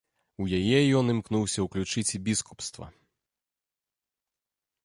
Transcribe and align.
У 0.43 0.45
яе 0.59 0.79
ён 0.99 1.11
імкнуўся 1.15 1.59
ўключыць 1.67 2.05
і 2.19 2.21
біскупства. 2.31 2.91